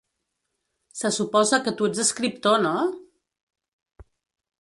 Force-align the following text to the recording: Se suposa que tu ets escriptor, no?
Se 1.01 1.11
suposa 1.17 1.59
que 1.67 1.73
tu 1.81 1.89
ets 1.89 2.01
escriptor, 2.05 2.57
no? 2.65 2.73